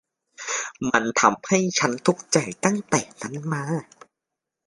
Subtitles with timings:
[0.91, 3.63] มันทำให้ฉันทุกข์ใจตั้งแต่นั้นมา